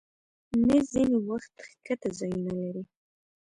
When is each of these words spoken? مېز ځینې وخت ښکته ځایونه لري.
مېز 0.65 0.85
ځینې 0.93 1.17
وخت 1.29 1.53
ښکته 1.69 2.09
ځایونه 2.17 2.51
لري. 2.61 2.83